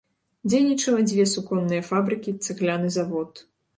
Дзейнічала 0.51 1.03
дзве 1.11 1.25
суконныя 1.33 1.81
фабрыкі, 1.91 2.35
цагляны 2.47 2.87
завод. 2.97 3.31